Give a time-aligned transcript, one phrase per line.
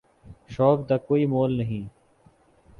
[0.53, 1.85] شوق دا کوئ مُل نہیں۔